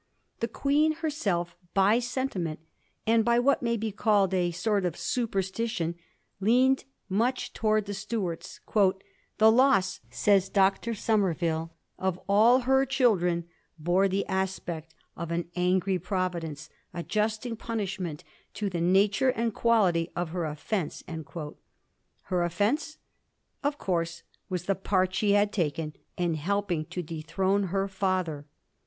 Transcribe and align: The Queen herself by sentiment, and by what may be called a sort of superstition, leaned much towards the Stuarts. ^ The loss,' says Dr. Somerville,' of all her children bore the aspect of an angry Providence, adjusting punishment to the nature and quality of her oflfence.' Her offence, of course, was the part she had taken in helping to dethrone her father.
The 0.39 0.47
Queen 0.47 0.93
herself 0.93 1.55
by 1.75 1.99
sentiment, 1.99 2.57
and 3.05 3.23
by 3.23 3.37
what 3.37 3.61
may 3.61 3.77
be 3.77 3.91
called 3.91 4.33
a 4.33 4.49
sort 4.49 4.83
of 4.83 4.97
superstition, 4.97 5.93
leaned 6.39 6.85
much 7.07 7.53
towards 7.53 7.85
the 7.85 7.93
Stuarts. 7.93 8.61
^ 8.67 9.01
The 9.37 9.51
loss,' 9.51 9.99
says 10.09 10.49
Dr. 10.49 10.95
Somerville,' 10.95 11.71
of 12.09 12.19
all 12.27 12.61
her 12.61 12.83
children 12.83 13.47
bore 13.77 14.07
the 14.07 14.25
aspect 14.25 14.95
of 15.15 15.29
an 15.29 15.49
angry 15.55 15.99
Providence, 15.99 16.71
adjusting 16.95 17.55
punishment 17.55 18.23
to 18.55 18.71
the 18.71 18.81
nature 18.81 19.29
and 19.29 19.53
quality 19.53 20.09
of 20.15 20.29
her 20.29 20.45
oflfence.' 20.51 21.03
Her 22.23 22.41
offence, 22.43 22.97
of 23.63 23.77
course, 23.77 24.23
was 24.49 24.65
the 24.65 24.73
part 24.73 25.13
she 25.13 25.33
had 25.33 25.51
taken 25.53 25.93
in 26.17 26.33
helping 26.33 26.85
to 26.85 27.03
dethrone 27.03 27.65
her 27.65 27.87
father. 27.87 28.47